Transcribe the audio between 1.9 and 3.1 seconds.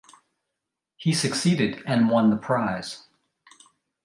won the prize.